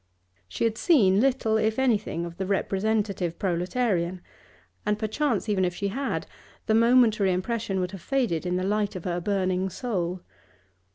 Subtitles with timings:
[0.47, 4.21] She had seen little if anything of the representative proletarian,
[4.83, 6.25] and perchance even if she had
[6.65, 10.21] the momentary impression would have faded in the light of her burning soul.